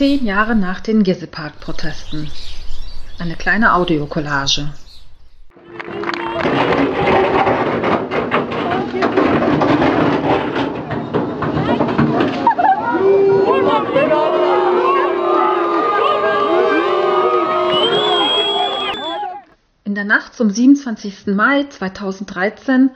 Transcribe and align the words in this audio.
Zehn 0.00 0.24
Jahre 0.24 0.56
nach 0.56 0.80
den 0.80 1.02
Gizeh-Park-Protesten. 1.02 2.30
Eine 3.18 3.36
kleine 3.36 3.74
Audiokollage. 3.74 4.72
In 19.84 19.94
der 19.94 20.04
Nacht 20.04 20.34
zum 20.34 20.48
27. 20.48 21.26
Mai 21.26 21.64
2013 21.64 22.88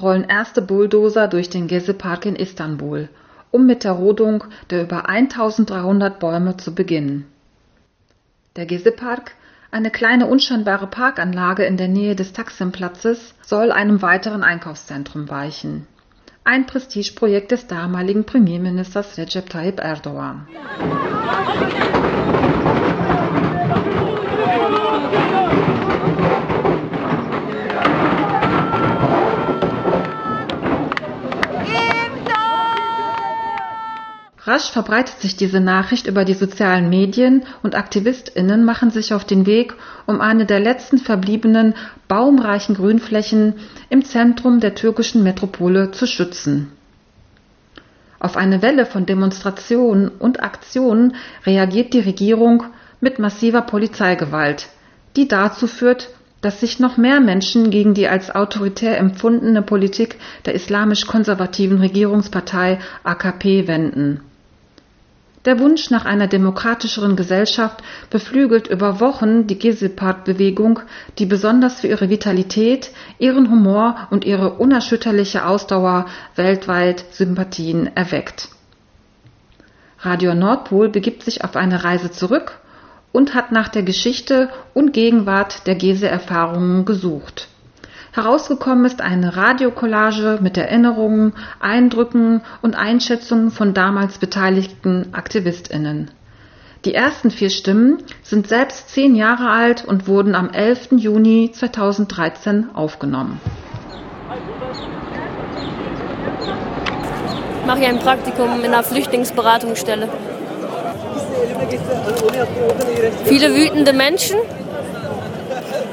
rollen 0.00 0.22
erste 0.22 0.62
Bulldozer 0.62 1.26
durch 1.26 1.50
den 1.50 1.66
Gezi-Park 1.66 2.26
in 2.26 2.36
Istanbul, 2.36 3.08
um 3.54 3.66
mit 3.66 3.84
der 3.84 3.92
Rodung 3.92 4.42
der 4.70 4.82
über 4.82 5.08
1300 5.08 6.18
Bäume 6.18 6.56
zu 6.56 6.74
beginnen. 6.74 7.26
Der 8.56 8.66
Gezi-Park, 8.66 9.36
eine 9.70 9.92
kleine 9.92 10.26
unscheinbare 10.26 10.88
Parkanlage 10.88 11.64
in 11.64 11.76
der 11.76 11.86
Nähe 11.86 12.16
des 12.16 12.32
Taksim-Platzes, 12.32 13.36
soll 13.42 13.70
einem 13.70 14.02
weiteren 14.02 14.42
Einkaufszentrum 14.42 15.30
weichen. 15.30 15.86
Ein 16.42 16.66
Prestigeprojekt 16.66 17.52
des 17.52 17.68
damaligen 17.68 18.24
Premierministers 18.24 19.16
Recep 19.18 19.48
Tayyip 19.48 19.78
Erdogan. 19.78 20.48
Rasch 34.46 34.70
verbreitet 34.70 35.20
sich 35.20 35.36
diese 35.36 35.58
Nachricht 35.60 36.06
über 36.06 36.26
die 36.26 36.34
sozialen 36.34 36.90
Medien 36.90 37.44
und 37.62 37.74
AktivistInnen 37.74 38.62
machen 38.62 38.90
sich 38.90 39.14
auf 39.14 39.24
den 39.24 39.46
Weg, 39.46 39.72
um 40.04 40.20
eine 40.20 40.44
der 40.44 40.60
letzten 40.60 40.98
verbliebenen 40.98 41.74
baumreichen 42.08 42.74
Grünflächen 42.74 43.54
im 43.88 44.04
Zentrum 44.04 44.60
der 44.60 44.74
türkischen 44.74 45.22
Metropole 45.22 45.92
zu 45.92 46.06
schützen. 46.06 46.72
Auf 48.20 48.36
eine 48.36 48.60
Welle 48.60 48.84
von 48.84 49.06
Demonstrationen 49.06 50.08
und 50.08 50.42
Aktionen 50.42 51.16
reagiert 51.46 51.94
die 51.94 52.00
Regierung 52.00 52.64
mit 53.00 53.18
massiver 53.18 53.62
Polizeigewalt, 53.62 54.68
die 55.16 55.26
dazu 55.26 55.66
führt, 55.66 56.10
dass 56.42 56.60
sich 56.60 56.78
noch 56.78 56.98
mehr 56.98 57.20
Menschen 57.20 57.70
gegen 57.70 57.94
die 57.94 58.08
als 58.08 58.34
autoritär 58.34 58.98
empfundene 58.98 59.62
Politik 59.62 60.18
der 60.44 60.54
islamisch-konservativen 60.54 61.78
Regierungspartei 61.78 62.78
AKP 63.04 63.66
wenden 63.66 64.20
der 65.44 65.58
Wunsch 65.58 65.90
nach 65.90 66.04
einer 66.04 66.26
demokratischeren 66.26 67.16
Gesellschaft 67.16 67.82
beflügelt 68.10 68.66
über 68.66 69.00
Wochen 69.00 69.46
die 69.46 69.58
Gezi-Park-Bewegung, 69.58 70.80
die 71.18 71.26
besonders 71.26 71.80
für 71.80 71.88
ihre 71.88 72.08
Vitalität, 72.08 72.90
ihren 73.18 73.50
Humor 73.50 74.08
und 74.10 74.24
ihre 74.24 74.54
unerschütterliche 74.54 75.46
Ausdauer 75.46 76.06
weltweit 76.34 77.04
Sympathien 77.12 77.94
erweckt. 77.94 78.48
Radio 80.00 80.34
Nordpol 80.34 80.88
begibt 80.88 81.22
sich 81.22 81.44
auf 81.44 81.56
eine 81.56 81.84
Reise 81.84 82.10
zurück 82.10 82.60
und 83.12 83.34
hat 83.34 83.52
nach 83.52 83.68
der 83.68 83.82
Geschichte 83.82 84.50
und 84.74 84.92
Gegenwart 84.92 85.66
der 85.66 85.76
Gezi-Erfahrungen 85.76 86.84
gesucht 86.84 87.48
Herausgekommen 88.14 88.84
ist 88.84 89.00
eine 89.00 89.36
Radiokollage 89.36 90.38
mit 90.40 90.56
Erinnerungen, 90.56 91.32
Eindrücken 91.58 92.42
und 92.62 92.76
Einschätzungen 92.76 93.50
von 93.50 93.74
damals 93.74 94.18
beteiligten 94.18 95.08
AktivistInnen. 95.10 96.12
Die 96.84 96.94
ersten 96.94 97.32
vier 97.32 97.50
Stimmen 97.50 98.04
sind 98.22 98.46
selbst 98.46 98.90
zehn 98.90 99.16
Jahre 99.16 99.50
alt 99.50 99.84
und 99.84 100.06
wurden 100.06 100.36
am 100.36 100.50
11. 100.50 100.92
Juni 100.92 101.50
2013 101.52 102.68
aufgenommen. 102.72 103.40
Ich 107.58 107.66
mache 107.66 107.78
hier 107.80 107.88
ein 107.88 107.98
Praktikum 107.98 108.60
in 108.60 108.66
einer 108.66 108.84
Flüchtlingsberatungsstelle. 108.84 110.08
Viele 113.24 113.56
wütende 113.56 113.92
Menschen 113.92 114.36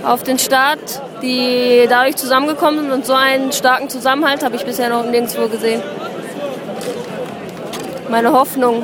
auf 0.04 0.22
den 0.22 0.38
Staat, 0.38 1.02
die 1.22 1.86
dadurch 1.90 2.16
zusammengekommen 2.16 2.82
sind 2.82 2.92
und 2.92 3.06
so 3.06 3.14
einen 3.14 3.52
starken 3.52 3.90
Zusammenhalt 3.90 4.44
habe 4.44 4.56
ich 4.56 4.66
bisher 4.66 4.90
noch 4.90 5.06
nirgendwo 5.06 5.48
gesehen. 5.48 5.82
Meine 8.10 8.32
Hoffnung. 8.32 8.84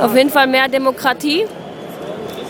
Auf 0.00 0.14
jeden 0.14 0.30
Fall 0.30 0.46
mehr 0.46 0.68
Demokratie, 0.68 1.46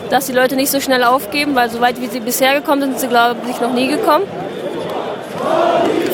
dass 0.09 0.27
die 0.27 0.33
Leute 0.33 0.55
nicht 0.55 0.71
so 0.71 0.79
schnell 0.79 1.03
aufgeben, 1.03 1.55
weil 1.55 1.69
so 1.69 1.79
weit 1.81 1.99
wie 2.01 2.07
sie 2.07 2.19
bisher 2.19 2.53
gekommen 2.53 2.81
sind, 2.81 2.91
sind 2.91 3.01
sie, 3.01 3.07
glaube 3.07 3.37
ich, 3.49 3.59
noch 3.59 3.73
nie 3.73 3.87
gekommen. 3.87 4.25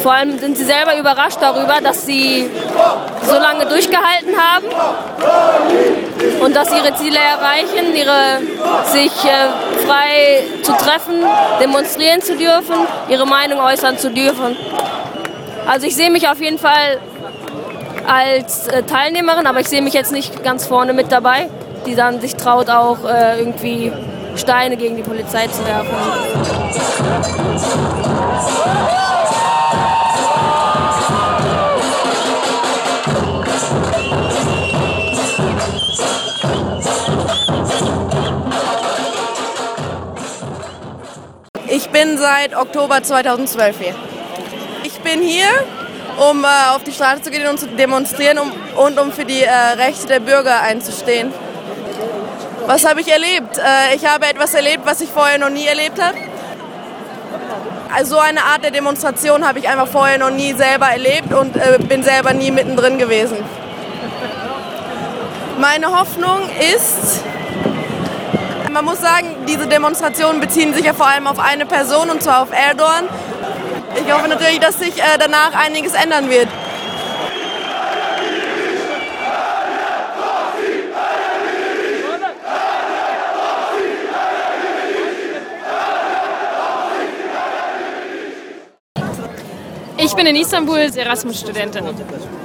Vor 0.01 0.13
allem 0.13 0.37
sind 0.37 0.57
sie 0.57 0.65
selber 0.65 0.97
überrascht 0.99 1.37
darüber, 1.39 1.79
dass 1.81 2.05
sie 2.05 2.49
so 3.25 3.35
lange 3.35 3.65
durchgehalten 3.65 4.33
haben 4.37 4.65
und 6.41 6.55
dass 6.55 6.69
ihre 6.71 6.93
Ziele 6.95 7.17
erreichen, 7.17 7.95
ihre, 7.95 8.41
sich 8.91 9.13
äh, 9.23 9.47
frei 9.85 10.43
zu 10.61 10.71
treffen, 10.73 11.23
demonstrieren 11.61 12.21
zu 12.21 12.35
dürfen, 12.35 12.75
ihre 13.09 13.25
Meinung 13.25 13.59
äußern 13.59 13.97
zu 13.97 14.09
dürfen. 14.11 14.55
Also 15.67 15.87
ich 15.87 15.95
sehe 15.95 16.11
mich 16.11 16.27
auf 16.27 16.41
jeden 16.41 16.59
Fall 16.59 16.99
als 18.07 18.67
äh, 18.67 18.83
Teilnehmerin, 18.83 19.47
aber 19.47 19.59
ich 19.59 19.69
sehe 19.69 19.81
mich 19.81 19.93
jetzt 19.93 20.11
nicht 20.11 20.43
ganz 20.43 20.65
vorne 20.65 20.93
mit 20.93 21.11
dabei, 21.11 21.49
die 21.85 21.95
dann 21.95 22.19
sich 22.19 22.35
traut, 22.35 22.69
auch 22.69 22.97
äh, 23.05 23.39
irgendwie 23.39 23.91
Steine 24.35 24.77
gegen 24.77 24.97
die 24.97 25.03
Polizei 25.03 25.47
zu 25.47 25.65
werfen. 25.65 25.95
Bin 42.03 42.17
seit 42.17 42.55
Oktober 42.55 43.01
2012 43.01 43.79
hier. 43.79 43.95
Ich 44.83 44.99
bin 44.99 45.21
hier, 45.21 45.47
um 46.29 46.43
äh, 46.43 46.47
auf 46.75 46.83
die 46.83 46.91
Straße 46.91 47.21
zu 47.21 47.31
gehen 47.31 47.47
und 47.47 47.57
zu 47.57 47.67
demonstrieren 47.67 48.39
um, 48.39 48.51
und 48.75 48.99
um 48.99 49.11
für 49.11 49.23
die 49.23 49.41
äh, 49.41 49.51
Rechte 49.77 50.07
der 50.07 50.19
Bürger 50.19 50.61
einzustehen. 50.61 51.31
Was 52.65 52.85
habe 52.85 52.99
ich 53.01 53.09
erlebt? 53.09 53.57
Äh, 53.57 53.95
ich 53.95 54.05
habe 54.05 54.25
etwas 54.25 54.53
erlebt, 54.53 54.81
was 54.85 54.99
ich 54.99 55.09
vorher 55.09 55.37
noch 55.37 55.49
nie 55.49 55.65
erlebt 55.65 56.01
habe. 56.01 56.17
Also 57.95 58.15
so 58.15 58.19
eine 58.19 58.43
Art 58.43 58.63
der 58.63 58.71
Demonstration 58.71 59.47
habe 59.47 59.59
ich 59.59 59.69
einfach 59.69 59.87
vorher 59.87 60.17
noch 60.17 60.31
nie 60.31 60.53
selber 60.53 60.87
erlebt 60.87 61.33
und 61.33 61.55
äh, 61.55 61.77
bin 61.87 62.03
selber 62.03 62.33
nie 62.33 62.51
mittendrin 62.51 62.97
gewesen. 62.97 63.37
Meine 65.57 65.97
Hoffnung 65.97 66.49
ist, 66.75 67.23
man 68.73 68.85
muss 68.85 68.99
sagen, 68.99 69.27
diese 69.47 69.67
Demonstrationen 69.67 70.41
beziehen 70.41 70.73
sich 70.73 70.83
ja 70.83 70.93
vor 70.93 71.07
allem 71.07 71.27
auf 71.27 71.39
eine 71.39 71.65
Person 71.65 72.09
und 72.09 72.23
zwar 72.23 72.41
auf 72.41 72.51
Erdogan. 72.51 73.05
Ich 73.95 74.11
hoffe 74.11 74.27
natürlich, 74.27 74.59
dass 74.59 74.79
sich 74.79 74.97
äh, 74.99 75.17
danach 75.19 75.53
einiges 75.53 75.93
ändern 75.93 76.29
wird. 76.29 76.47
Ich 90.03 90.15
bin 90.15 90.25
in 90.25 90.35
Istanbul 90.35 90.77
Erasmus-Studentin. 90.77 91.85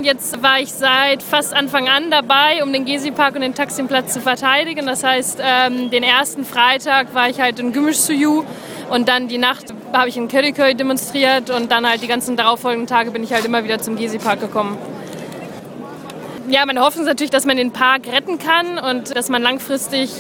Jetzt 0.01 0.41
war 0.45 0.61
ich 0.61 0.73
seit 0.73 1.25
fast 1.25 1.53
Anfang 1.53 1.89
an 1.89 2.09
dabei, 2.09 2.63
um 2.63 2.73
den 2.73 2.85
Gezi-Park 2.85 3.35
und 3.35 3.41
den 3.41 3.53
Taksimplatz 3.53 4.13
zu 4.13 4.21
verteidigen. 4.21 4.87
Das 4.87 5.03
heißt, 5.03 5.41
ähm, 5.43 5.91
den 5.91 6.05
ersten 6.05 6.45
Freitag 6.45 7.15
war 7.15 7.29
ich 7.29 7.41
halt 7.41 7.59
in 7.59 7.73
Gümüşsuyu 7.73 8.45
und 8.91 9.09
dann 9.09 9.27
die 9.27 9.39
Nacht 9.39 9.75
habe 9.93 10.09
ich 10.09 10.17
in 10.17 10.29
Köriköy 10.29 10.77
demonstriert 10.77 11.51
und 11.51 11.73
dann 11.73 11.89
halt 11.89 12.01
die 12.01 12.07
ganzen 12.07 12.37
darauffolgenden 12.37 12.87
Tage 12.87 13.11
bin 13.11 13.25
ich 13.25 13.33
halt 13.33 13.45
immer 13.45 13.65
wieder 13.65 13.81
zum 13.81 13.97
Gezi-Park 13.97 14.41
gekommen 14.41 14.79
ja, 16.51 16.65
meine 16.67 16.81
Hoffnung 16.81 17.05
ist 17.05 17.09
natürlich, 17.09 17.31
dass 17.31 17.45
man 17.45 17.57
den 17.57 17.73
Park 17.73 18.07
retten 18.07 18.39
kann 18.39 18.79
und 18.79 19.15
dass 19.15 19.29
man 19.29 19.43
langfristig 19.43 20.11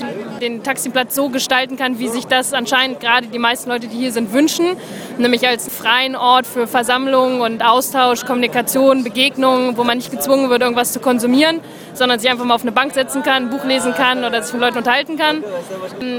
den 0.40 0.62
Taxiplatz 0.62 1.14
so 1.14 1.28
gestalten 1.28 1.76
kann, 1.76 1.98
wie 1.98 2.08
sich 2.08 2.26
das 2.26 2.52
anscheinend 2.52 3.00
gerade 3.00 3.28
die 3.28 3.38
meisten 3.38 3.70
Leute, 3.70 3.88
die 3.88 3.96
hier 3.96 4.12
sind, 4.12 4.32
wünschen. 4.32 4.76
Nämlich 5.18 5.46
als 5.46 5.68
freien 5.68 6.16
Ort 6.16 6.46
für 6.46 6.66
Versammlungen 6.66 7.40
und 7.40 7.64
Austausch, 7.64 8.24
Kommunikation, 8.24 9.04
Begegnungen, 9.04 9.76
wo 9.76 9.84
man 9.84 9.98
nicht 9.98 10.10
gezwungen 10.10 10.50
wird, 10.50 10.62
irgendwas 10.62 10.92
zu 10.92 11.00
konsumieren, 11.00 11.60
sondern 11.94 12.18
sich 12.18 12.30
einfach 12.30 12.44
mal 12.44 12.54
auf 12.54 12.62
eine 12.62 12.72
Bank 12.72 12.94
setzen 12.94 13.22
kann, 13.22 13.44
ein 13.44 13.50
Buch 13.50 13.64
lesen 13.64 13.94
kann 13.94 14.24
oder 14.24 14.42
sich 14.42 14.52
mit 14.52 14.62
Leuten 14.62 14.78
unterhalten 14.78 15.16
kann. 15.16 15.42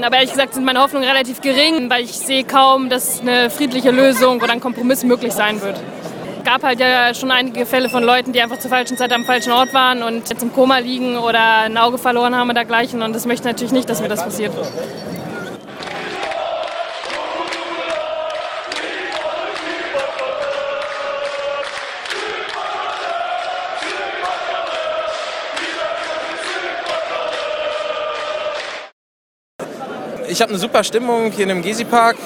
Aber 0.02 0.16
ehrlich 0.16 0.32
gesagt 0.32 0.54
sind 0.54 0.64
meine 0.64 0.80
Hoffnungen 0.80 1.08
relativ 1.08 1.40
gering, 1.40 1.88
weil 1.90 2.04
ich 2.04 2.12
sehe 2.12 2.44
kaum, 2.44 2.88
dass 2.88 3.20
eine 3.20 3.50
friedliche 3.50 3.90
Lösung 3.90 4.40
oder 4.40 4.52
ein 4.52 4.60
Kompromiss 4.60 5.04
möglich 5.04 5.32
sein 5.32 5.60
wird 5.62 5.80
gab 6.50 6.64
halt 6.64 6.80
ja 6.80 7.14
schon 7.14 7.30
einige 7.30 7.64
Fälle 7.64 7.88
von 7.88 8.02
Leuten, 8.02 8.32
die 8.32 8.42
einfach 8.42 8.58
zur 8.58 8.70
falschen 8.70 8.96
Zeit 8.96 9.12
am 9.12 9.24
falschen 9.24 9.52
Ort 9.52 9.72
waren 9.72 10.02
und 10.02 10.28
jetzt 10.28 10.42
im 10.42 10.52
Koma 10.52 10.78
liegen 10.78 11.16
oder 11.16 11.60
ein 11.60 11.78
Auge 11.78 11.96
verloren 11.96 12.34
haben 12.34 12.48
oder 12.48 12.54
dergleichen. 12.54 13.02
Und 13.02 13.14
das 13.14 13.24
möchte 13.24 13.48
ich 13.48 13.52
natürlich 13.52 13.72
nicht, 13.72 13.88
dass 13.88 14.00
mir 14.00 14.08
das 14.08 14.24
passiert. 14.24 14.52
Ich 30.26 30.42
habe 30.42 30.50
eine 30.50 30.58
super 30.58 30.82
Stimmung 30.82 31.30
hier 31.30 31.44
in 31.44 31.50
dem 31.50 31.62
Gezi-Park 31.62 32.16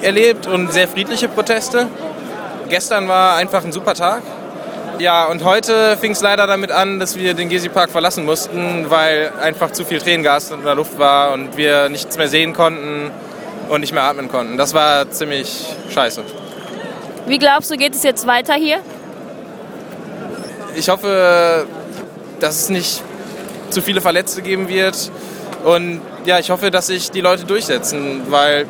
erlebt 0.00 0.48
und 0.48 0.72
sehr 0.72 0.88
friedliche 0.88 1.28
Proteste. 1.28 1.86
Gestern 2.72 3.06
war 3.06 3.36
einfach 3.36 3.66
ein 3.66 3.70
super 3.70 3.92
Tag. 3.92 4.22
Ja, 4.98 5.26
und 5.26 5.44
heute 5.44 5.98
fing 6.00 6.12
es 6.12 6.22
leider 6.22 6.46
damit 6.46 6.72
an, 6.72 6.98
dass 6.98 7.18
wir 7.18 7.34
den 7.34 7.50
Gezi-Park 7.50 7.90
verlassen 7.90 8.24
mussten, 8.24 8.88
weil 8.88 9.30
einfach 9.42 9.72
zu 9.72 9.84
viel 9.84 10.00
Tränengas 10.00 10.50
in 10.52 10.64
der 10.64 10.74
Luft 10.74 10.98
war 10.98 11.34
und 11.34 11.58
wir 11.58 11.90
nichts 11.90 12.16
mehr 12.16 12.28
sehen 12.28 12.54
konnten 12.54 13.10
und 13.68 13.82
nicht 13.82 13.92
mehr 13.92 14.04
atmen 14.04 14.30
konnten. 14.30 14.56
Das 14.56 14.72
war 14.72 15.10
ziemlich 15.10 15.66
scheiße. 15.92 16.22
Wie 17.26 17.38
glaubst 17.38 17.70
du, 17.70 17.76
geht 17.76 17.94
es 17.94 18.02
jetzt 18.04 18.26
weiter 18.26 18.54
hier? 18.54 18.78
Ich 20.74 20.88
hoffe, 20.88 21.66
dass 22.40 22.56
es 22.56 22.68
nicht 22.70 23.02
zu 23.68 23.82
viele 23.82 24.00
Verletzte 24.00 24.40
geben 24.40 24.68
wird 24.68 25.10
und 25.64 26.00
ja, 26.24 26.38
ich 26.38 26.50
hoffe, 26.50 26.70
dass 26.70 26.86
sich 26.86 27.10
die 27.10 27.20
Leute 27.20 27.44
durchsetzen, 27.44 28.22
weil 28.30 28.64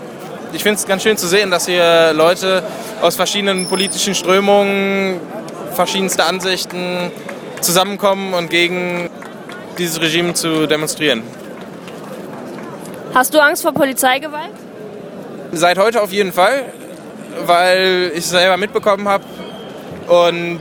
ich 0.52 0.62
finde 0.62 0.78
es 0.78 0.86
ganz 0.86 1.02
schön 1.02 1.16
zu 1.16 1.26
sehen, 1.26 1.50
dass 1.50 1.66
hier 1.66 2.12
Leute 2.12 2.62
aus 3.00 3.16
verschiedenen 3.16 3.66
politischen 3.66 4.14
Strömungen, 4.14 5.20
verschiedenste 5.74 6.24
Ansichten 6.24 7.10
zusammenkommen 7.60 8.34
und 8.34 8.50
gegen 8.50 9.08
dieses 9.78 10.00
Regime 10.00 10.34
zu 10.34 10.66
demonstrieren. 10.66 11.22
Hast 13.14 13.32
du 13.34 13.40
Angst 13.40 13.62
vor 13.62 13.72
Polizeigewalt? 13.72 14.52
Seit 15.52 15.78
heute 15.78 16.02
auf 16.02 16.12
jeden 16.12 16.32
Fall, 16.32 16.64
weil 17.46 18.10
ich 18.12 18.20
es 18.20 18.30
selber 18.30 18.56
mitbekommen 18.56 19.08
habe 19.08 19.24
und 20.08 20.60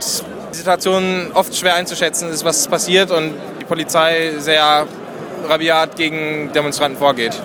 die 0.52 0.56
Situation 0.56 1.30
oft 1.34 1.54
schwer 1.56 1.74
einzuschätzen 1.74 2.30
ist, 2.30 2.44
was 2.44 2.68
passiert 2.68 3.10
und 3.10 3.32
die 3.60 3.64
Polizei 3.64 4.32
sehr 4.38 4.86
rabiat 5.48 5.96
gegen 5.96 6.52
Demonstranten 6.52 6.98
vorgeht. 6.98 7.40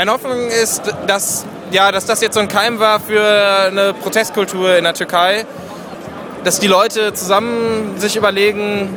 Meine 0.00 0.12
Hoffnung 0.12 0.48
ist, 0.48 0.80
dass, 1.06 1.44
ja, 1.72 1.92
dass 1.92 2.06
das 2.06 2.22
jetzt 2.22 2.32
so 2.32 2.40
ein 2.40 2.48
Keim 2.48 2.78
war 2.78 3.00
für 3.00 3.22
eine 3.22 3.92
Protestkultur 3.92 4.74
in 4.78 4.84
der 4.84 4.94
Türkei, 4.94 5.44
dass 6.42 6.58
die 6.58 6.68
Leute 6.68 7.12
zusammen 7.12 7.98
sich 7.98 8.16
überlegen, 8.16 8.96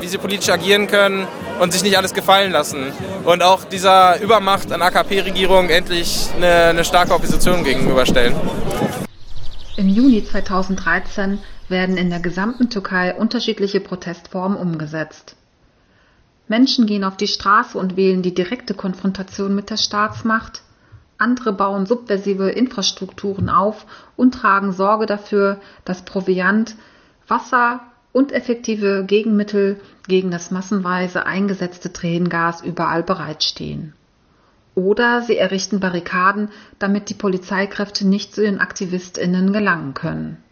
wie 0.00 0.08
sie 0.08 0.18
politisch 0.18 0.50
agieren 0.50 0.88
können 0.88 1.28
und 1.60 1.72
sich 1.72 1.84
nicht 1.84 1.96
alles 1.96 2.14
gefallen 2.14 2.50
lassen. 2.50 2.92
Und 3.22 3.44
auch 3.44 3.62
dieser 3.62 4.20
Übermacht 4.20 4.72
an 4.72 4.82
AKP-Regierung 4.82 5.68
endlich 5.68 6.26
eine, 6.34 6.64
eine 6.70 6.84
starke 6.84 7.14
Opposition 7.14 7.62
gegenüberstellen. 7.62 8.34
Im 9.76 9.88
Juni 9.88 10.24
2013 10.24 11.38
werden 11.68 11.96
in 11.96 12.10
der 12.10 12.18
gesamten 12.18 12.70
Türkei 12.70 13.14
unterschiedliche 13.14 13.78
Protestformen 13.78 14.58
umgesetzt. 14.58 15.36
Menschen 16.48 16.86
gehen 16.86 17.04
auf 17.04 17.16
die 17.16 17.26
Straße 17.26 17.78
und 17.78 17.96
wählen 17.96 18.22
die 18.22 18.34
direkte 18.34 18.74
Konfrontation 18.74 19.54
mit 19.54 19.70
der 19.70 19.76
Staatsmacht, 19.76 20.62
andere 21.16 21.52
bauen 21.52 21.86
subversive 21.86 22.50
Infrastrukturen 22.50 23.48
auf 23.48 23.86
und 24.16 24.34
tragen 24.34 24.72
Sorge 24.72 25.06
dafür, 25.06 25.60
dass 25.84 26.04
Proviant, 26.04 26.76
Wasser 27.28 27.80
und 28.12 28.32
effektive 28.32 29.04
Gegenmittel 29.04 29.80
gegen 30.06 30.30
das 30.30 30.50
massenweise 30.50 31.24
eingesetzte 31.26 31.92
Tränengas 31.92 32.62
überall 32.62 33.02
bereitstehen. 33.02 33.94
Oder 34.74 35.22
sie 35.22 35.36
errichten 35.36 35.80
Barrikaden, 35.80 36.50
damit 36.78 37.08
die 37.08 37.14
Polizeikräfte 37.14 38.06
nicht 38.06 38.34
zu 38.34 38.42
den 38.42 38.60
Aktivistinnen 38.60 39.52
gelangen 39.52 39.94
können. 39.94 40.42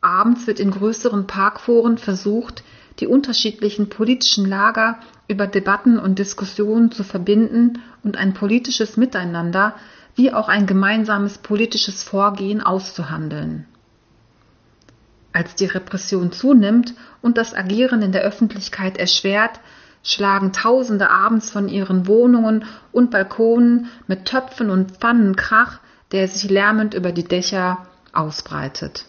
Abends 0.00 0.46
wird 0.46 0.60
in 0.60 0.70
größeren 0.70 1.26
Parkforen 1.26 1.98
versucht, 1.98 2.62
die 3.00 3.06
unterschiedlichen 3.06 3.88
politischen 3.88 4.46
Lager 4.46 4.98
über 5.28 5.46
Debatten 5.46 5.98
und 5.98 6.18
Diskussionen 6.18 6.92
zu 6.92 7.02
verbinden 7.02 7.82
und 8.02 8.16
ein 8.16 8.34
politisches 8.34 8.96
Miteinander 8.96 9.74
wie 10.14 10.32
auch 10.32 10.48
ein 10.48 10.66
gemeinsames 10.66 11.38
politisches 11.38 12.02
Vorgehen 12.02 12.60
auszuhandeln. 12.60 13.66
Als 15.32 15.56
die 15.56 15.66
Repression 15.66 16.30
zunimmt 16.30 16.94
und 17.20 17.36
das 17.36 17.54
Agieren 17.54 18.02
in 18.02 18.12
der 18.12 18.22
Öffentlichkeit 18.22 18.96
erschwert, 18.96 19.58
schlagen 20.04 20.52
Tausende 20.52 21.10
abends 21.10 21.50
von 21.50 21.68
ihren 21.68 22.06
Wohnungen 22.06 22.64
und 22.92 23.10
Balkonen 23.10 23.88
mit 24.06 24.26
Töpfen 24.26 24.70
und 24.70 24.92
Pfannen 24.92 25.34
Krach, 25.34 25.80
der 26.12 26.28
sich 26.28 26.48
lärmend 26.48 26.94
über 26.94 27.10
die 27.10 27.24
Dächer 27.24 27.86
ausbreitet. 28.12 29.06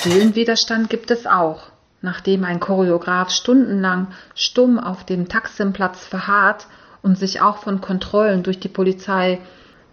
Stillen 0.00 0.34
Widerstand 0.34 0.88
gibt 0.88 1.10
es 1.10 1.26
auch. 1.26 1.72
Nachdem 2.00 2.42
ein 2.44 2.58
Choreograf 2.58 3.28
stundenlang 3.28 4.06
stumm 4.34 4.78
auf 4.78 5.04
dem 5.04 5.28
Taximplatz 5.28 6.06
verharrt 6.06 6.68
und 7.02 7.18
sich 7.18 7.42
auch 7.42 7.58
von 7.58 7.82
Kontrollen 7.82 8.42
durch 8.42 8.58
die 8.58 8.70
Polizei 8.70 9.40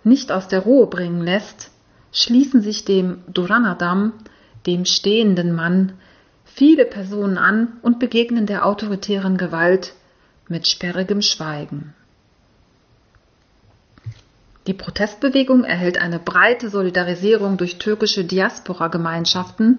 nicht 0.05 0.31
aus 0.31 0.47
der 0.47 0.61
Ruhe 0.61 0.87
bringen 0.87 1.21
lässt, 1.23 1.71
schließen 2.13 2.61
sich 2.61 2.85
dem 2.85 3.17
Duranadam, 3.27 4.13
dem 4.65 4.85
stehenden 4.85 5.53
Mann, 5.53 5.91
viele 6.45 6.85
Personen 6.85 7.37
an 7.37 7.73
und 7.81 7.99
begegnen 7.99 8.45
der 8.45 8.65
autoritären 8.65 9.35
Gewalt 9.35 9.93
mit 10.47 10.69
sperrigem 10.69 11.21
Schweigen. 11.21 11.93
Die 14.67 14.73
Protestbewegung 14.73 15.63
erhält 15.63 15.97
eine 15.97 16.19
breite 16.19 16.69
Solidarisierung 16.69 17.55
durch 17.55 17.77
türkische 17.77 18.25
Diaspora-Gemeinschaften 18.25 19.77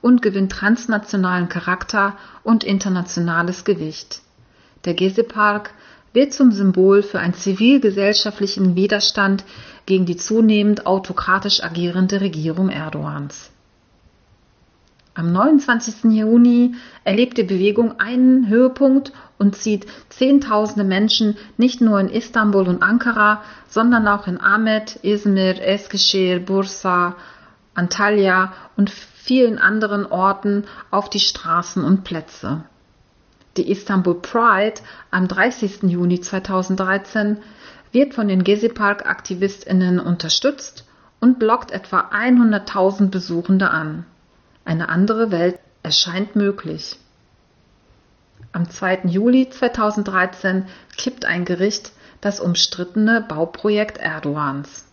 und 0.00 0.22
gewinnt 0.22 0.52
transnationalen 0.52 1.50
Charakter 1.50 2.16
und 2.42 2.64
internationales 2.64 3.64
Gewicht. 3.64 4.22
Der 4.86 4.94
Gezi-Park 4.94 5.74
wird 6.14 6.32
zum 6.32 6.52
Symbol 6.52 7.02
für 7.02 7.20
einen 7.20 7.34
zivilgesellschaftlichen 7.34 8.76
Widerstand 8.76 9.44
gegen 9.84 10.06
die 10.06 10.16
zunehmend 10.16 10.86
autokratisch 10.86 11.62
agierende 11.62 12.22
Regierung 12.22 12.70
Erdogans. 12.70 13.50
Am 15.20 15.32
29. 15.32 16.04
Juni 16.12 16.76
erlebt 17.04 17.36
die 17.36 17.42
Bewegung 17.42 18.00
einen 18.00 18.48
Höhepunkt 18.48 19.12
und 19.36 19.54
zieht 19.54 19.86
Zehntausende 20.08 20.82
Menschen 20.82 21.36
nicht 21.58 21.82
nur 21.82 22.00
in 22.00 22.08
Istanbul 22.08 22.66
und 22.66 22.82
Ankara, 22.82 23.42
sondern 23.68 24.08
auch 24.08 24.26
in 24.28 24.40
Ahmed, 24.40 24.98
Izmir, 25.02 25.60
Eskişehir, 25.60 26.40
Bursa, 26.40 27.16
Antalya 27.74 28.54
und 28.78 28.88
vielen 28.88 29.58
anderen 29.58 30.06
Orten 30.06 30.64
auf 30.90 31.10
die 31.10 31.20
Straßen 31.20 31.84
und 31.84 32.02
Plätze. 32.02 32.64
Die 33.58 33.70
Istanbul 33.70 34.22
Pride 34.22 34.80
am 35.10 35.28
30. 35.28 35.82
Juni 35.82 36.22
2013 36.22 37.36
wird 37.92 38.14
von 38.14 38.26
den 38.26 38.42
Gezi-Park-AktivistInnen 38.42 40.00
unterstützt 40.00 40.86
und 41.20 41.42
lockt 41.42 41.72
etwa 41.72 42.08
100.000 42.10 43.10
Besuchende 43.10 43.68
an. 43.68 44.06
Eine 44.64 44.88
andere 44.88 45.30
Welt 45.30 45.58
erscheint 45.82 46.36
möglich. 46.36 46.96
Am 48.52 48.68
2. 48.68 49.02
Juli 49.04 49.48
2013 49.48 50.66
kippt 50.96 51.24
ein 51.24 51.44
Gericht 51.44 51.92
das 52.20 52.40
umstrittene 52.40 53.20
Bauprojekt 53.22 53.98
Erdogans. 53.98 54.89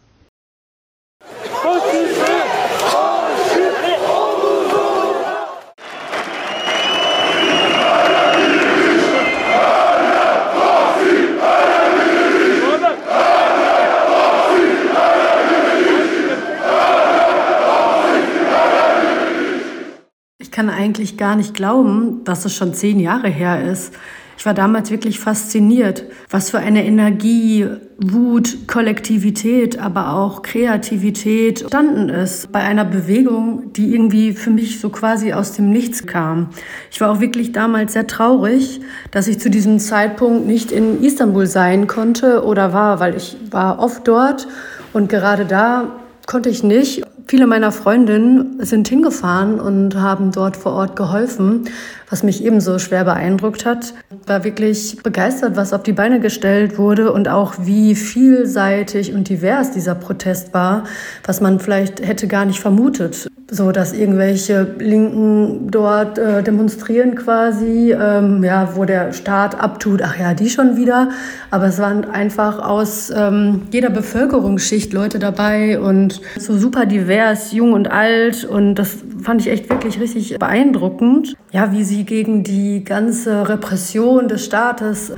Kann 20.57 20.71
eigentlich 20.71 21.17
gar 21.17 21.35
nicht 21.35 21.53
glauben, 21.53 22.23
dass 22.23 22.43
es 22.43 22.55
schon 22.55 22.73
zehn 22.73 22.99
Jahre 22.99 23.27
her 23.27 23.63
ist. 23.63 23.93
Ich 24.39 24.45
war 24.47 24.55
damals 24.55 24.89
wirklich 24.89 25.19
fasziniert, 25.19 26.05
was 26.31 26.49
für 26.49 26.57
eine 26.57 26.83
Energie, 26.83 27.67
Wut, 27.99 28.67
Kollektivität, 28.67 29.77
aber 29.77 30.13
auch 30.13 30.41
Kreativität 30.41 31.65
standen 31.67 32.09
ist 32.09 32.51
bei 32.51 32.61
einer 32.61 32.85
Bewegung, 32.85 33.71
die 33.73 33.93
irgendwie 33.93 34.33
für 34.33 34.49
mich 34.49 34.79
so 34.79 34.89
quasi 34.89 35.31
aus 35.31 35.51
dem 35.51 35.69
Nichts 35.69 36.07
kam. 36.07 36.49
Ich 36.89 36.99
war 37.01 37.11
auch 37.11 37.19
wirklich 37.19 37.51
damals 37.51 37.93
sehr 37.93 38.07
traurig, 38.07 38.81
dass 39.11 39.27
ich 39.27 39.39
zu 39.39 39.51
diesem 39.51 39.77
Zeitpunkt 39.77 40.47
nicht 40.47 40.71
in 40.71 41.03
Istanbul 41.03 41.45
sein 41.45 41.85
konnte 41.85 42.43
oder 42.43 42.73
war, 42.73 42.99
weil 42.99 43.15
ich 43.15 43.37
war 43.51 43.77
oft 43.77 44.07
dort 44.07 44.47
und 44.91 45.07
gerade 45.07 45.45
da 45.45 45.99
konnte 46.25 46.49
ich 46.49 46.63
nicht. 46.63 47.03
Viele 47.29 47.45
meiner 47.45 47.73
Freundinnen 47.73 48.63
sind 48.63 48.87
hingefahren 48.87 49.59
und 49.59 49.95
haben 49.95 50.31
dort 50.31 50.55
vor 50.55 50.71
Ort 50.71 50.95
geholfen, 50.95 51.65
was 52.09 52.23
mich 52.23 52.43
ebenso 52.43 52.79
schwer 52.79 53.03
beeindruckt 53.03 53.65
hat. 53.65 53.93
War 54.25 54.43
wirklich 54.43 54.97
begeistert, 55.03 55.55
was 55.55 55.73
auf 55.73 55.83
die 55.83 55.93
Beine 55.93 56.19
gestellt 56.19 56.77
wurde 56.77 57.11
und 57.11 57.27
auch 57.27 57.55
wie 57.59 57.95
vielseitig 57.95 59.13
und 59.13 59.29
divers 59.29 59.71
dieser 59.71 59.95
Protest 59.95 60.53
war, 60.53 60.85
was 61.25 61.41
man 61.41 61.59
vielleicht 61.59 62.05
hätte 62.05 62.27
gar 62.27 62.45
nicht 62.45 62.59
vermutet 62.59 63.27
so 63.49 63.71
dass 63.71 63.93
irgendwelche 63.93 64.67
Linken 64.77 65.71
dort 65.71 66.17
äh, 66.17 66.43
demonstrieren 66.43 67.15
quasi, 67.15 67.93
ähm, 67.97 68.43
ja, 68.43 68.75
wo 68.75 68.83
der 68.83 69.13
Staat 69.13 69.57
abtut, 69.57 70.01
ach 70.03 70.19
ja, 70.19 70.33
die 70.33 70.49
schon 70.49 70.75
wieder. 70.75 71.09
Aber 71.49 71.67
es 71.67 71.79
waren 71.79 72.03
einfach 72.03 72.59
aus 72.59 73.09
ähm, 73.15 73.61
jeder 73.71 73.89
Bevölkerungsschicht 73.89 74.91
Leute 74.91 75.17
dabei 75.17 75.79
und 75.79 76.21
so 76.37 76.57
super 76.57 76.85
divers, 76.85 77.53
jung 77.53 77.71
und 77.71 77.89
alt. 77.89 78.43
Und 78.43 78.75
das 78.75 78.97
fand 79.21 79.41
ich 79.41 79.49
echt 79.49 79.69
wirklich 79.69 79.99
richtig 79.99 80.37
beeindruckend. 80.39 81.35
Ja, 81.51 81.71
wie 81.71 81.83
sie 81.83 82.05
gegen 82.05 82.43
die 82.43 82.83
ganze 82.83 83.49
Repression 83.49 84.27
des 84.27 84.45
Staates 84.45 85.13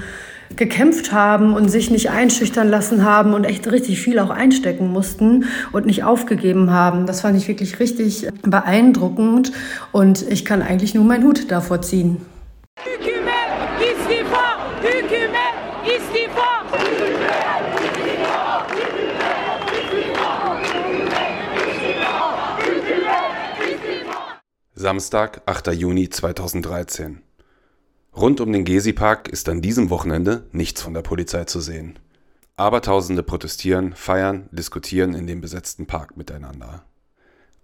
gekämpft 0.55 1.11
haben 1.11 1.53
und 1.53 1.69
sich 1.69 1.91
nicht 1.91 2.09
einschüchtern 2.09 2.69
lassen 2.69 3.05
haben 3.05 3.33
und 3.33 3.43
echt 3.43 3.71
richtig 3.71 4.01
viel 4.01 4.19
auch 4.19 4.29
einstecken 4.29 4.91
mussten 4.91 5.45
und 5.71 5.85
nicht 5.85 6.03
aufgegeben 6.03 6.71
haben. 6.71 7.05
Das 7.05 7.21
fand 7.21 7.37
ich 7.37 7.47
wirklich 7.47 7.79
richtig 7.79 8.27
beeindruckend 8.41 9.51
und 9.91 10.25
ich 10.29 10.45
kann 10.45 10.61
eigentlich 10.61 10.95
nur 10.95 11.05
meinen 11.05 11.23
Hut 11.23 11.51
davor 11.51 11.81
ziehen. 11.81 12.17
Samstag, 24.81 25.41
8. 25.45 25.73
Juni 25.73 26.07
2013. 26.07 27.21
Rund 28.15 28.39
um 28.39 28.53
den 28.53 28.63
Gezi-Park 28.63 29.27
ist 29.27 29.49
an 29.49 29.61
diesem 29.61 29.89
Wochenende 29.89 30.47
nichts 30.53 30.81
von 30.81 30.93
der 30.93 31.01
Polizei 31.01 31.43
zu 31.43 31.59
sehen. 31.59 31.99
Abertausende 32.55 33.21
protestieren, 33.21 33.93
feiern, 33.93 34.47
diskutieren 34.53 35.15
in 35.15 35.27
dem 35.27 35.41
besetzten 35.41 35.85
Park 35.85 36.15
miteinander. 36.15 36.85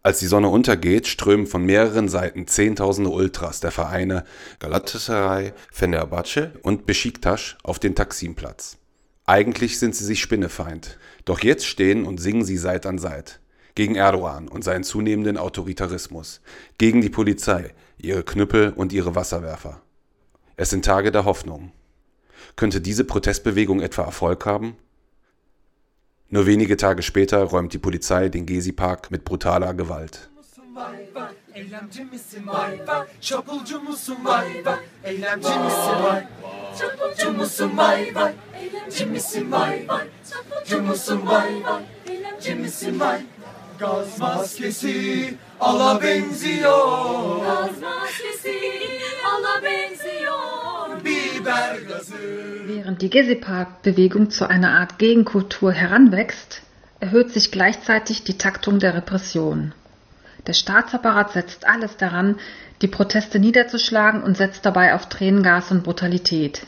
Als 0.04 0.20
die 0.20 0.26
Sonne 0.26 0.50
untergeht, 0.50 1.08
strömen 1.08 1.48
von 1.48 1.64
mehreren 1.64 2.10
Seiten 2.10 2.48
Zehntausende 2.48 3.12
Ultras 3.12 3.62
der 3.62 3.72
Vereine 3.72 4.26
Galatasaray, 4.60 5.54
Fenerbahce 5.72 6.52
und 6.64 6.86
Besiktas 6.86 7.56
auf 7.64 7.80
den 7.80 7.96
Taksimplatz. 7.96 8.76
Eigentlich 9.26 9.80
sind 9.80 9.96
sie 9.96 10.04
sich 10.04 10.20
Spinnefeind, 10.20 11.00
doch 11.24 11.40
jetzt 11.40 11.66
stehen 11.66 12.06
und 12.06 12.18
singen 12.18 12.44
sie 12.44 12.58
Seit 12.58 12.86
an 12.86 12.98
Seit. 12.98 13.40
Gegen 13.75 13.96
Erdogan 13.96 14.48
und 14.48 14.63
seinen 14.63 14.84
zunehmenden 14.84 15.38
Autoritarismus, 15.38 16.41
gegen 16.77 17.01
die 17.01 17.10
Polizei, 17.10 17.74
ihre 17.98 18.24
Knüppel 18.24 18.72
und 18.74 18.94
ihre 18.94 19.15
Wasserwerfer. 19.15 19.82
Es 20.55 20.70
sind 20.70 20.86
Tage 20.86 21.12
der 21.12 21.25
Hoffnung. 21.25 21.72
Könnte 22.55 22.79
diese 22.79 23.03
Protestbewegung 23.03 23.82
etwa 23.82 24.03
Erfolg 24.03 24.46
haben? 24.46 24.77
Nur 26.29 26.46
wenige 26.46 26.77
Tage 26.77 27.03
später 27.03 27.44
räumt 27.44 27.74
die 27.74 27.77
Polizei 27.77 28.29
den 28.29 28.46
Gezi-Park 28.46 29.12
mit 29.12 29.25
brutaler 29.25 29.74
Gewalt. 29.74 30.29
Gaz 43.79 44.17
maskesi 44.17 45.38
ala 45.60 45.96
benziyor. 45.96 47.44
Gaz 47.46 47.79
maskesi 47.82 48.75
Während 52.65 53.01
die 53.01 53.10
Gezi-Park-Bewegung 53.10 54.29
zu 54.29 54.50
einer 54.50 54.79
Art 54.79 54.98
Gegenkultur 54.98 55.72
heranwächst, 55.72 56.62
erhöht 57.00 57.32
sich 57.32 57.51
gleichzeitig 57.51 58.24
die 58.24 58.38
Taktung 58.38 58.79
der 58.79 58.96
Repression. 58.96 59.74
Der 60.48 60.53
Staatsapparat 60.53 61.34
setzt 61.34 61.67
alles 61.67 61.98
daran, 61.98 62.39
die 62.82 62.88
Proteste 62.88 63.39
niederzuschlagen 63.39 64.24
und 64.24 64.38
setzt 64.38 64.65
dabei 64.65 64.96
auf 64.96 65.10
Tränengas 65.10 65.72
und 65.72 65.84
Brutalität. 65.84 66.65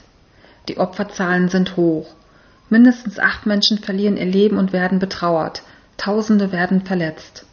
Die 0.68 0.78
Opferzahlen 0.78 1.50
sind 1.50 1.78
hoch. 1.78 2.14
Mindestens 2.70 3.20
acht 3.20 3.46
Menschen 3.46 3.78
verlieren 3.78 4.18
ihr 4.18 4.26
Leben 4.26 4.58
und 4.58 4.74
werden 4.74 5.00
betrauert. 5.00 5.64
Tausende 5.98 6.52
werden 6.52 6.82
verletzt. 6.82 7.46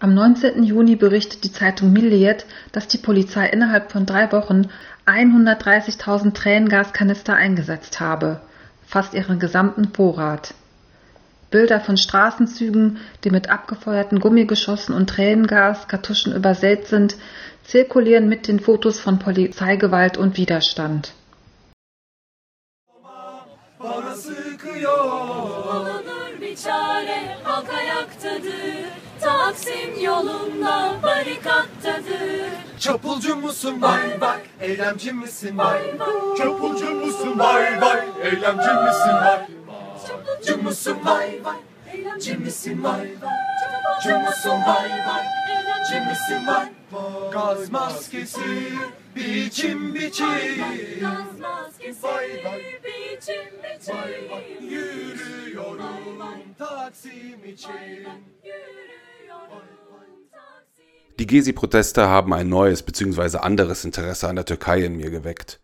Am 0.00 0.14
19. 0.14 0.64
Juni 0.64 0.96
berichtet 0.96 1.44
die 1.44 1.52
Zeitung 1.52 1.92
Milliyet, 1.92 2.44
dass 2.72 2.88
die 2.88 2.98
Polizei 2.98 3.46
innerhalb 3.46 3.92
von 3.92 4.04
drei 4.04 4.32
Wochen 4.32 4.68
130.000 5.06 6.34
Tränengaskanister 6.34 7.34
eingesetzt 7.34 8.00
habe, 8.00 8.40
fast 8.84 9.14
ihren 9.14 9.38
gesamten 9.38 9.92
Vorrat. 9.94 10.54
Bilder 11.52 11.80
von 11.80 11.96
Straßenzügen, 11.96 12.98
die 13.22 13.30
mit 13.30 13.50
abgefeuerten 13.50 14.18
Gummigeschossen 14.18 14.94
und 14.94 15.08
Tränengaskartuschen 15.08 16.34
übersät 16.34 16.88
sind, 16.88 17.16
zirkulieren 17.62 18.28
mit 18.28 18.48
den 18.48 18.58
Fotos 18.58 18.98
von 18.98 19.18
Polizeigewalt 19.18 20.16
und 20.16 20.36
Widerstand. 20.36 21.12
Bana 26.52 28.06
Taksim 29.20 30.00
yolunda 30.00 30.94
barikattadır. 31.02 32.50
Çapulcu 32.80 33.36
musun 33.36 33.82
bay 33.82 34.20
bay, 34.20 34.38
eylemci 34.60 35.12
misin 35.12 35.58
bay 35.58 35.98
bay? 35.98 36.08
Çapulcu 36.38 36.94
musun 36.94 37.38
bay 37.38 37.80
bay, 37.80 38.00
eylemci 38.22 38.68
misin 38.68 39.14
bay? 39.24 39.46
Çapulcu 40.08 40.62
musun 40.62 40.96
bay 41.06 41.44
bay, 41.44 41.56
eylemci 41.92 42.34
misin 42.34 42.84
bay 42.84 43.00
bay? 43.22 43.30
Çapulcu 43.64 44.18
musun 44.18 44.60
bay 44.66 44.90
bay, 44.90 45.24
eylemci 45.50 46.10
misin 46.10 46.46
bay? 46.46 46.66
Gaz 47.32 47.70
maskesi 47.70 48.72
biçim 49.16 49.94
biçim. 49.94 50.26
Gaz 51.00 51.40
maskesi 51.40 52.06
biçim 52.84 53.50
biçim. 53.62 53.96
Yürüyorum. 54.60 56.01
Die 61.18 61.26
Gezi-Proteste 61.26 62.08
haben 62.08 62.32
ein 62.34 62.48
neues 62.48 62.82
bzw. 62.82 63.38
anderes 63.38 63.84
Interesse 63.84 64.28
an 64.28 64.36
der 64.36 64.44
Türkei 64.44 64.84
in 64.84 64.96
mir 64.96 65.10
geweckt. 65.10 65.60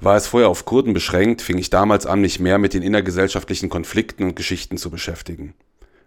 War 0.00 0.16
es 0.16 0.26
vorher 0.26 0.48
auf 0.48 0.64
Kurden 0.64 0.94
beschränkt, 0.94 1.42
fing 1.42 1.58
ich 1.58 1.70
damals 1.70 2.06
an, 2.06 2.20
mich 2.20 2.40
mehr 2.40 2.58
mit 2.58 2.74
den 2.74 2.82
innergesellschaftlichen 2.82 3.68
Konflikten 3.68 4.24
und 4.24 4.36
Geschichten 4.36 4.76
zu 4.76 4.90
beschäftigen. 4.90 5.54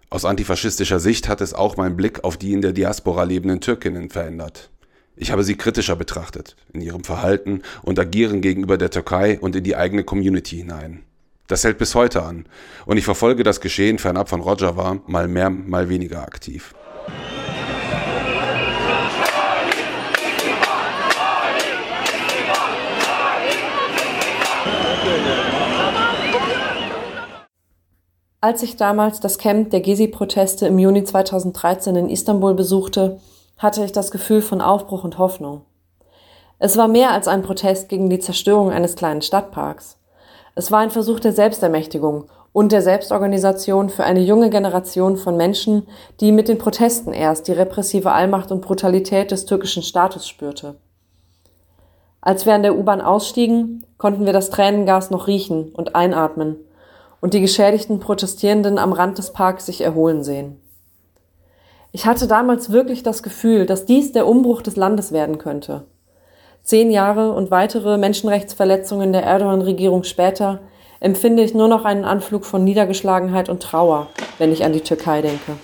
Aus 0.09 0.25
antifaschistischer 0.25 0.99
Sicht 0.99 1.27
hat 1.27 1.41
es 1.41 1.53
auch 1.53 1.77
meinen 1.77 1.95
Blick 1.95 2.23
auf 2.23 2.37
die 2.37 2.53
in 2.53 2.61
der 2.61 2.73
Diaspora 2.73 3.23
lebenden 3.23 3.61
Türkinnen 3.61 4.09
verändert. 4.09 4.69
Ich 5.15 5.31
habe 5.31 5.43
sie 5.43 5.55
kritischer 5.55 5.95
betrachtet, 5.95 6.55
in 6.73 6.81
ihrem 6.81 7.03
Verhalten 7.03 7.61
und 7.83 7.99
Agieren 7.99 8.41
gegenüber 8.41 8.77
der 8.77 8.89
Türkei 8.89 9.39
und 9.39 9.55
in 9.55 9.63
die 9.63 9.75
eigene 9.75 10.03
Community 10.03 10.57
hinein. 10.57 11.03
Das 11.47 11.63
hält 11.65 11.77
bis 11.77 11.93
heute 11.93 12.23
an 12.23 12.45
und 12.85 12.97
ich 12.97 13.05
verfolge 13.05 13.43
das 13.43 13.59
Geschehen 13.59 13.99
fernab 13.99 14.29
von 14.29 14.39
Rojava 14.39 14.99
mal 15.07 15.27
mehr, 15.27 15.49
mal 15.49 15.89
weniger 15.89 16.21
aktiv. 16.21 16.73
Als 28.39 28.61
ich 28.61 28.75
damals 28.75 29.21
das 29.21 29.37
Camp 29.37 29.69
der 29.69 29.79
Gezi-Proteste 29.79 30.67
im 30.67 30.77
Juni 30.77 31.05
2013 31.05 31.95
in 31.95 32.09
Istanbul 32.09 32.53
besuchte, 32.53 33.21
hatte 33.57 33.85
ich 33.85 33.93
das 33.93 34.11
Gefühl 34.11 34.41
von 34.41 34.59
Aufbruch 34.59 35.05
und 35.05 35.17
Hoffnung. 35.17 35.61
Es 36.59 36.75
war 36.75 36.89
mehr 36.89 37.11
als 37.11 37.29
ein 37.29 37.41
Protest 37.41 37.87
gegen 37.87 38.09
die 38.09 38.19
Zerstörung 38.19 38.69
eines 38.69 38.95
kleinen 38.97 39.21
Stadtparks. 39.21 39.97
Es 40.55 40.71
war 40.71 40.79
ein 40.79 40.91
Versuch 40.91 41.19
der 41.19 41.33
Selbstermächtigung 41.33 42.25
und 42.51 42.71
der 42.71 42.83
Selbstorganisation 42.83 43.89
für 43.89 44.03
eine 44.03 44.21
junge 44.21 44.51
Generation 44.51 45.17
von 45.17 45.35
Menschen, 45.35 45.87
die 46.19 46.31
mit 46.31 46.47
den 46.47 46.59
Protesten 46.59 47.11
erst 47.11 47.47
die 47.47 47.53
repressive 47.53 48.11
Allmacht 48.11 48.51
und 48.51 48.61
Brutalität 48.61 49.31
des 49.31 49.45
türkischen 49.45 49.81
Staates 49.81 50.27
spürte. 50.27 50.75
Als 52.21 52.45
wir 52.45 52.53
an 52.53 52.61
der 52.61 52.77
U-Bahn 52.77 53.01
ausstiegen, 53.01 53.85
konnten 53.97 54.25
wir 54.25 54.33
das 54.33 54.51
Tränengas 54.51 55.09
noch 55.09 55.27
riechen 55.27 55.73
und 55.73 55.95
einatmen 55.95 56.57
und 57.19 57.33
die 57.33 57.41
geschädigten 57.41 57.99
Protestierenden 57.99 58.77
am 58.77 58.93
Rand 58.93 59.17
des 59.17 59.33
Parks 59.33 59.65
sich 59.65 59.81
erholen 59.81 60.23
sehen. 60.23 60.59
Ich 61.91 62.05
hatte 62.05 62.27
damals 62.27 62.71
wirklich 62.71 63.01
das 63.01 63.23
Gefühl, 63.23 63.65
dass 63.65 63.85
dies 63.85 64.11
der 64.11 64.27
Umbruch 64.27 64.61
des 64.61 64.75
Landes 64.75 65.11
werden 65.11 65.37
könnte. 65.37 65.85
Zehn 66.63 66.91
Jahre 66.91 67.33
und 67.33 67.51
weitere 67.51 67.97
Menschenrechtsverletzungen 67.97 69.11
der 69.11 69.23
Erdogan-Regierung 69.23 70.05
später 70.05 70.59
empfinde 71.01 71.43
ich 71.43 71.53
nur 71.53 71.67
noch 71.67 71.83
einen 71.83 72.05
Anflug 72.05 72.45
von 72.45 72.63
Niedergeschlagenheit 72.63 73.49
und 73.49 73.61
Trauer, 73.61 74.07
wenn 74.37 74.53
ich 74.53 74.63
an 74.63 74.71
die 74.71 74.79
Türkei 74.79 75.21
denke. 75.21 75.57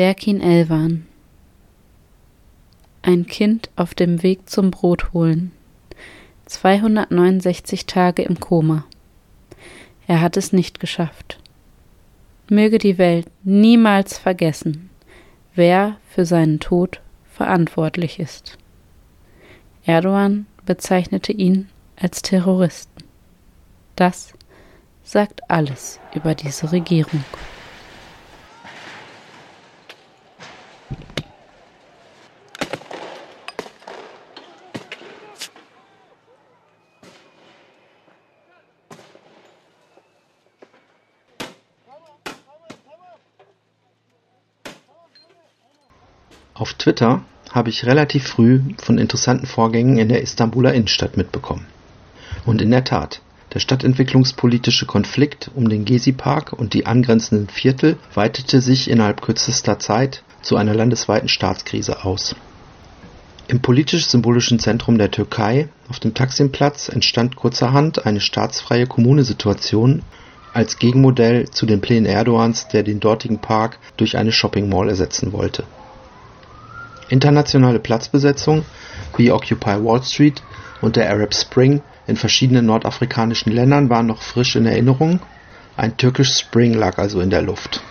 Berkin 0.00 0.40
Elvan 0.40 1.06
Ein 3.02 3.26
Kind 3.26 3.68
auf 3.76 3.92
dem 3.92 4.22
Weg 4.22 4.48
zum 4.48 4.70
Brot 4.70 5.12
holen. 5.12 5.52
269 6.46 7.84
Tage 7.84 8.22
im 8.22 8.40
Koma. 8.40 8.86
Er 10.06 10.22
hat 10.22 10.38
es 10.38 10.54
nicht 10.54 10.80
geschafft. 10.80 11.38
Möge 12.48 12.78
die 12.78 12.96
Welt 12.96 13.26
niemals 13.44 14.16
vergessen, 14.16 14.88
wer 15.54 15.98
für 16.08 16.24
seinen 16.24 16.60
Tod 16.60 17.02
verantwortlich 17.30 18.18
ist. 18.18 18.56
Erdogan 19.84 20.46
bezeichnete 20.64 21.32
ihn 21.32 21.68
als 21.96 22.22
Terroristen. 22.22 23.04
Das 23.96 24.32
sagt 25.04 25.50
alles 25.50 26.00
über 26.14 26.34
diese 26.34 26.72
Regierung. 26.72 27.22
Auf 46.60 46.74
Twitter 46.74 47.22
habe 47.52 47.70
ich 47.70 47.86
relativ 47.86 48.28
früh 48.28 48.60
von 48.76 48.98
interessanten 48.98 49.46
Vorgängen 49.46 49.96
in 49.96 50.10
der 50.10 50.20
Istanbuler 50.20 50.74
Innenstadt 50.74 51.16
mitbekommen. 51.16 51.64
Und 52.44 52.60
in 52.60 52.70
der 52.70 52.84
Tat, 52.84 53.22
der 53.54 53.60
stadtentwicklungspolitische 53.60 54.84
Konflikt 54.84 55.50
um 55.54 55.70
den 55.70 55.86
Gezi-Park 55.86 56.52
und 56.52 56.74
die 56.74 56.84
angrenzenden 56.84 57.48
Viertel 57.48 57.96
weitete 58.12 58.60
sich 58.60 58.90
innerhalb 58.90 59.22
kürzester 59.22 59.78
Zeit 59.78 60.22
zu 60.42 60.56
einer 60.56 60.74
landesweiten 60.74 61.30
Staatskrise 61.30 62.04
aus. 62.04 62.36
Im 63.48 63.60
politisch-symbolischen 63.60 64.58
Zentrum 64.58 64.98
der 64.98 65.10
Türkei, 65.10 65.70
auf 65.88 65.98
dem 65.98 66.12
Taksimplatz, 66.12 66.90
entstand 66.90 67.36
kurzerhand 67.36 68.04
eine 68.04 68.20
staatsfreie 68.20 68.86
Kommunesituation 68.86 70.02
als 70.52 70.78
Gegenmodell 70.78 71.48
zu 71.48 71.64
den 71.64 71.80
Plänen 71.80 72.04
Erdogans, 72.04 72.68
der 72.68 72.82
den 72.82 73.00
dortigen 73.00 73.38
Park 73.38 73.78
durch 73.96 74.18
eine 74.18 74.30
Shopping 74.30 74.68
Mall 74.68 74.90
ersetzen 74.90 75.32
wollte 75.32 75.64
Internationale 77.10 77.78
Platzbesetzung 77.78 78.64
wie 79.16 79.30
Occupy 79.30 79.84
Wall 79.84 80.02
Street 80.02 80.42
und 80.80 80.96
der 80.96 81.10
Arab 81.10 81.34
Spring. 81.34 81.82
In 82.06 82.16
verschiedenen 82.16 82.66
nordafrikanischen 82.66 83.52
Ländern 83.52 83.90
waren 83.90 84.06
noch 84.06 84.22
frisch 84.22 84.56
in 84.56 84.66
Erinnerung, 84.66 85.20
ein 85.76 85.96
Turkish 85.96 86.36
Spring 86.36 86.74
lag 86.74 86.98
also 86.98 87.20
in 87.20 87.30
der 87.30 87.42
Luft. 87.42 87.82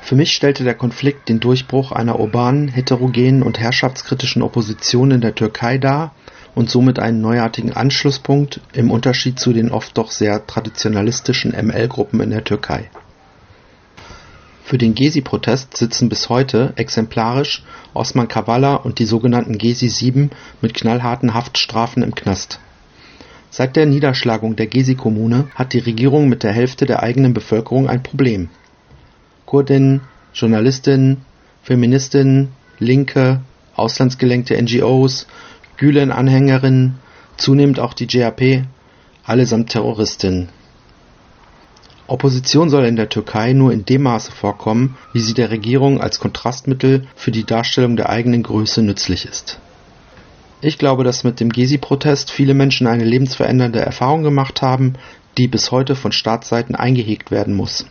Für 0.00 0.14
mich 0.14 0.32
stellte 0.32 0.64
der 0.64 0.74
Konflikt 0.74 1.28
den 1.28 1.38
Durchbruch 1.38 1.92
einer 1.92 2.18
urbanen, 2.18 2.68
heterogenen 2.68 3.42
und 3.42 3.58
herrschaftskritischen 3.58 4.42
Opposition 4.42 5.10
in 5.10 5.20
der 5.20 5.34
Türkei 5.34 5.78
dar 5.78 6.14
und 6.54 6.70
somit 6.70 6.98
einen 6.98 7.20
neuartigen 7.20 7.72
Anschlusspunkt 7.72 8.60
im 8.72 8.90
Unterschied 8.90 9.38
zu 9.38 9.52
den 9.52 9.70
oft 9.70 9.96
doch 9.96 10.10
sehr 10.10 10.46
traditionalistischen 10.46 11.52
ML-Gruppen 11.52 12.20
in 12.20 12.30
der 12.30 12.44
Türkei 12.44 12.90
für 14.64 14.78
den 14.78 14.94
Gezi-Protest 14.94 15.76
sitzen 15.76 16.08
bis 16.08 16.28
heute 16.28 16.72
exemplarisch 16.76 17.64
Osman 17.94 18.28
Kavala 18.28 18.76
und 18.76 18.98
die 18.98 19.04
sogenannten 19.04 19.58
Gezi-Sieben 19.58 20.30
mit 20.60 20.74
knallharten 20.74 21.34
Haftstrafen 21.34 22.02
im 22.02 22.14
Knast. 22.14 22.60
Seit 23.50 23.76
der 23.76 23.86
Niederschlagung 23.86 24.56
der 24.56 24.66
Gezi-Kommune 24.68 25.48
hat 25.54 25.72
die 25.72 25.80
Regierung 25.80 26.28
mit 26.28 26.42
der 26.42 26.52
Hälfte 26.52 26.86
der 26.86 27.02
eigenen 27.02 27.34
Bevölkerung 27.34 27.88
ein 27.88 28.02
Problem. 28.02 28.48
Kurdinnen, 29.44 30.00
Journalistinnen, 30.32 31.18
Feministinnen, 31.62 32.48
Linke, 32.78 33.40
auslandsgelenkte 33.74 34.60
NGOs, 34.60 35.26
Gülen-Anhängerinnen, 35.76 36.94
zunehmend 37.36 37.78
auch 37.78 37.94
die 37.94 38.06
GAP, 38.06 38.64
allesamt 39.24 39.70
Terroristinnen 39.70 40.48
Opposition 42.12 42.68
soll 42.68 42.84
in 42.84 42.96
der 42.96 43.08
Türkei 43.08 43.54
nur 43.54 43.72
in 43.72 43.86
dem 43.86 44.02
Maße 44.02 44.32
vorkommen, 44.32 44.98
wie 45.14 45.20
sie 45.20 45.32
der 45.32 45.50
Regierung 45.50 45.98
als 45.98 46.20
Kontrastmittel 46.20 47.06
für 47.16 47.30
die 47.30 47.44
Darstellung 47.44 47.96
der 47.96 48.10
eigenen 48.10 48.42
Größe 48.42 48.82
nützlich 48.82 49.24
ist. 49.24 49.58
Ich 50.60 50.76
glaube, 50.76 51.04
dass 51.04 51.24
mit 51.24 51.40
dem 51.40 51.48
Gezi-Protest 51.48 52.30
viele 52.30 52.52
Menschen 52.52 52.86
eine 52.86 53.06
lebensverändernde 53.06 53.80
Erfahrung 53.80 54.22
gemacht 54.24 54.60
haben, 54.60 54.92
die 55.38 55.48
bis 55.48 55.70
heute 55.70 55.96
von 55.96 56.12
Staatsseiten 56.12 56.74
eingehegt 56.74 57.30
werden 57.30 57.54
muss. 57.54 57.86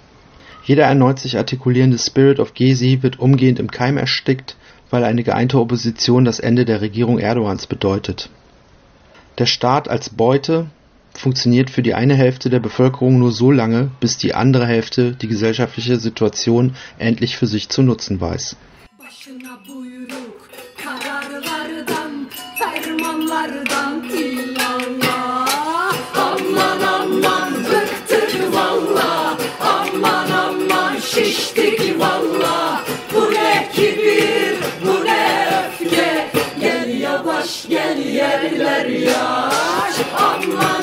Jeder 0.66 0.84
erneut 0.84 1.18
sich 1.18 1.38
artikulierende 1.38 1.98
Spirit 1.98 2.40
of 2.40 2.54
Gezi 2.54 3.00
wird 3.02 3.20
umgehend 3.20 3.58
im 3.58 3.72
Keim 3.72 3.98
erstickt, 3.98 4.56
weil 4.92 5.04
eine 5.04 5.24
geeinte 5.24 5.60
Opposition 5.60 6.26
das 6.26 6.40
Ende 6.40 6.66
der 6.66 6.82
Regierung 6.82 7.18
Erdogans 7.18 7.66
bedeutet. 7.66 8.30
Der 9.40 9.48
Staat 9.48 9.90
als 9.90 10.12
Beute 10.12 10.68
funktioniert 11.14 11.70
für 11.70 11.82
die 11.82 11.94
eine 11.94 12.16
Hälfte 12.16 12.50
der 12.50 12.60
Bevölkerung 12.60 13.20
nur 13.20 13.32
so 13.32 13.52
lange, 13.52 13.92
bis 14.00 14.18
die 14.18 14.34
andere 14.34 14.66
Hälfte 14.66 15.14
die 15.14 15.28
gesellschaftliche 15.28 15.98
Situation 15.98 16.76
endlich 16.98 17.38
für 17.38 17.48
sich 17.48 17.70
zu 17.70 17.84
nutzen 17.84 18.20
weiß. 18.20 18.56
yaş. 38.92 39.96
Aman 40.18 40.81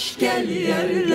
yavaş 0.00 0.18
gel 0.18 0.48
yerler 0.48 1.09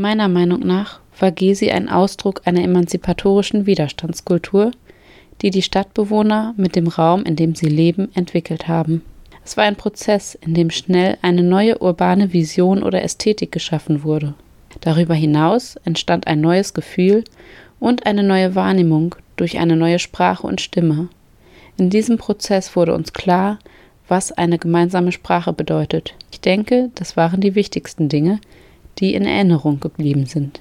Meiner 0.00 0.28
Meinung 0.28 0.60
nach 0.60 0.98
war 1.18 1.30
Gezi 1.30 1.72
ein 1.72 1.90
Ausdruck 1.90 2.40
einer 2.46 2.62
emanzipatorischen 2.62 3.66
Widerstandskultur, 3.66 4.70
die 5.42 5.50
die 5.50 5.60
Stadtbewohner 5.60 6.54
mit 6.56 6.74
dem 6.74 6.88
Raum, 6.88 7.22
in 7.24 7.36
dem 7.36 7.54
sie 7.54 7.68
leben, 7.68 8.08
entwickelt 8.14 8.66
haben. 8.66 9.02
Es 9.44 9.58
war 9.58 9.64
ein 9.64 9.76
Prozess, 9.76 10.36
in 10.36 10.54
dem 10.54 10.70
schnell 10.70 11.18
eine 11.20 11.42
neue 11.42 11.82
urbane 11.82 12.32
Vision 12.32 12.82
oder 12.82 13.02
Ästhetik 13.02 13.52
geschaffen 13.52 14.02
wurde. 14.02 14.32
Darüber 14.80 15.12
hinaus 15.12 15.76
entstand 15.84 16.28
ein 16.28 16.40
neues 16.40 16.72
Gefühl 16.72 17.22
und 17.78 18.06
eine 18.06 18.22
neue 18.22 18.54
Wahrnehmung 18.54 19.16
durch 19.36 19.58
eine 19.58 19.76
neue 19.76 19.98
Sprache 19.98 20.46
und 20.46 20.62
Stimme. 20.62 21.10
In 21.76 21.90
diesem 21.90 22.16
Prozess 22.16 22.74
wurde 22.74 22.94
uns 22.94 23.12
klar, 23.12 23.58
was 24.08 24.32
eine 24.32 24.58
gemeinsame 24.58 25.12
Sprache 25.12 25.52
bedeutet. 25.52 26.14
Ich 26.32 26.40
denke, 26.40 26.88
das 26.94 27.18
waren 27.18 27.42
die 27.42 27.54
wichtigsten 27.54 28.08
Dinge, 28.08 28.40
die 28.98 29.14
in 29.14 29.24
Erinnerung 29.24 29.80
geblieben 29.80 30.26
sind. 30.26 30.60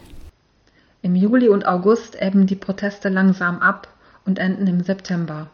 Im 1.01 1.15
Juli 1.15 1.47
und 1.47 1.65
August 1.65 2.21
ebben 2.21 2.45
die 2.45 2.55
Proteste 2.55 3.09
langsam 3.09 3.59
ab 3.59 3.87
und 4.25 4.39
enden 4.39 4.67
im 4.67 4.81
September. 4.81 5.49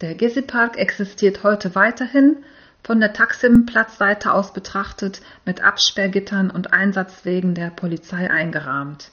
Der 0.00 0.14
Gezi-Park 0.14 0.78
existiert 0.78 1.42
heute 1.42 1.74
weiterhin, 1.74 2.36
von 2.82 3.00
der 3.00 3.12
Taksim-Platzseite 3.12 4.32
aus 4.32 4.54
betrachtet, 4.54 5.20
mit 5.44 5.62
Absperrgittern 5.62 6.50
und 6.50 6.72
Einsatzwegen 6.72 7.54
der 7.54 7.68
Polizei 7.68 8.30
eingerahmt. 8.30 9.10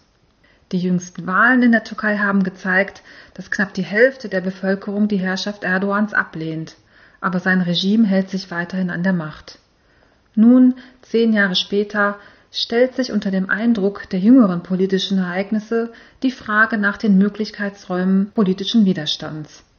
Die 0.72 0.80
jüngsten 0.80 1.28
Wahlen 1.28 1.64
in 1.64 1.72
der 1.74 1.84
Türkei 1.84 2.18
haben 2.18 2.44
gezeigt, 2.44 3.02
dass 3.34 3.52
knapp 3.52 3.74
die 3.74 3.84
Hälfte 3.84 4.30
der 4.30 4.42
Bevölkerung 4.42 5.08
die 5.08 5.18
Herrschaft 5.18 5.64
Erdogans 5.64 6.14
ablehnt 6.14 6.78
aber 7.22 7.40
sein 7.40 7.62
Regime 7.62 8.08
hält 8.08 8.30
sich 8.30 8.52
weiterhin 8.52 8.90
an 8.90 9.04
der 9.04 9.14
Macht. 9.14 9.60
Nun, 10.36 10.76
zehn 11.02 11.34
Jahre 11.34 11.56
später, 11.56 12.18
stellt 12.52 12.96
sich 12.96 13.12
unter 13.12 13.32
dem 13.32 13.50
Eindruck 13.50 14.10
der 14.10 14.20
jüngeren 14.20 14.64
politischen 14.64 15.18
Ereignisse 15.18 15.92
die 16.24 16.32
Frage 16.32 16.78
nach 16.78 16.98
den 16.98 17.18
Möglichkeitsräumen 17.18 18.32
politischen 18.34 18.86
Widerstands 18.86 19.64